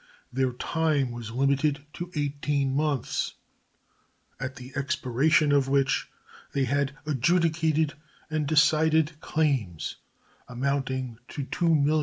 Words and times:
Their 0.33 0.53
time 0.53 1.11
was 1.11 1.29
limited 1.29 1.85
to 1.93 2.11
eighteen 2.15 2.75
months, 2.75 3.35
at 4.39 4.55
the 4.55 4.73
expiration 4.75 5.51
of 5.51 5.67
which 5.67 6.09
they 6.53 6.63
had 6.63 6.97
adjudicated 7.05 7.93
and 8.27 8.47
decided 8.47 9.19
claims 9.21 9.97
amounting 10.47 11.19
to 11.27 11.45
$2,026,139. 11.45 11.99